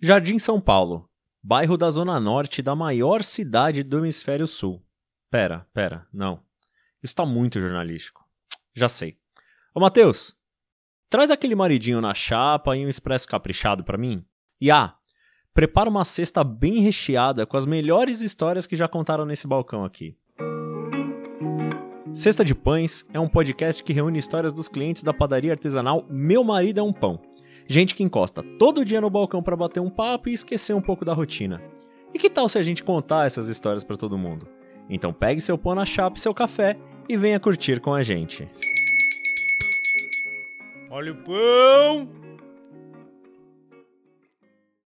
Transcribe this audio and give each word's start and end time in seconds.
Jardim 0.00 0.38
São 0.38 0.60
Paulo, 0.60 1.10
bairro 1.42 1.76
da 1.76 1.90
zona 1.90 2.20
norte 2.20 2.62
da 2.62 2.76
maior 2.76 3.24
cidade 3.24 3.82
do 3.82 3.98
hemisfério 3.98 4.46
sul. 4.46 4.80
Pera, 5.28 5.66
pera, 5.74 6.06
não. 6.12 6.40
Isso 7.02 7.16
tá 7.16 7.26
muito 7.26 7.60
jornalístico. 7.60 8.24
Já 8.72 8.88
sei. 8.88 9.18
Ô 9.74 9.80
Matheus, 9.80 10.36
traz 11.10 11.32
aquele 11.32 11.56
maridinho 11.56 12.00
na 12.00 12.14
chapa 12.14 12.76
e 12.76 12.86
um 12.86 12.88
expresso 12.88 13.26
caprichado 13.26 13.82
para 13.82 13.98
mim. 13.98 14.24
E 14.60 14.70
ah, 14.70 14.94
prepara 15.52 15.90
uma 15.90 16.04
cesta 16.04 16.44
bem 16.44 16.78
recheada 16.78 17.44
com 17.44 17.56
as 17.56 17.66
melhores 17.66 18.20
histórias 18.20 18.68
que 18.68 18.76
já 18.76 18.86
contaram 18.86 19.24
nesse 19.24 19.48
balcão 19.48 19.84
aqui. 19.84 20.16
Cesta 22.14 22.44
de 22.44 22.54
Pães 22.54 23.04
é 23.12 23.18
um 23.18 23.28
podcast 23.28 23.82
que 23.82 23.92
reúne 23.92 24.20
histórias 24.20 24.52
dos 24.52 24.68
clientes 24.68 25.02
da 25.02 25.12
padaria 25.12 25.50
artesanal 25.50 26.06
Meu 26.08 26.44
Marido 26.44 26.78
é 26.78 26.82
um 26.84 26.92
Pão. 26.92 27.20
Gente 27.70 27.94
que 27.94 28.02
encosta 28.02 28.42
todo 28.58 28.82
dia 28.82 28.98
no 28.98 29.10
balcão 29.10 29.42
para 29.42 29.54
bater 29.54 29.78
um 29.78 29.90
papo 29.90 30.30
e 30.30 30.32
esquecer 30.32 30.72
um 30.72 30.80
pouco 30.80 31.04
da 31.04 31.12
rotina. 31.12 31.62
E 32.14 32.18
que 32.18 32.30
tal 32.30 32.48
se 32.48 32.58
a 32.58 32.62
gente 32.62 32.82
contar 32.82 33.26
essas 33.26 33.46
histórias 33.46 33.84
para 33.84 33.94
todo 33.94 34.16
mundo? 34.16 34.48
Então 34.88 35.12
pegue 35.12 35.38
seu 35.38 35.58
pão 35.58 35.74
na 35.74 35.84
chapa 35.84 36.16
e 36.16 36.20
seu 36.20 36.32
café 36.32 36.78
e 37.06 37.14
venha 37.14 37.38
curtir 37.38 37.78
com 37.78 37.92
a 37.92 38.02
gente. 38.02 38.48
Olha 40.90 41.12
o 41.12 41.16
pão! 41.16 42.17